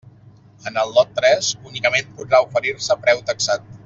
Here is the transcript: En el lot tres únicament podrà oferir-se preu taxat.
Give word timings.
En 0.69 0.79
el 0.83 0.93
lot 0.95 1.11
tres 1.19 1.49
únicament 1.73 2.09
podrà 2.21 2.39
oferir-se 2.47 2.97
preu 3.05 3.23
taxat. 3.29 3.71